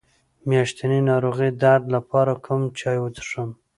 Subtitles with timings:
[0.39, 3.49] د میاشتنۍ ناروغۍ درد لپاره کوم چای وڅښم؟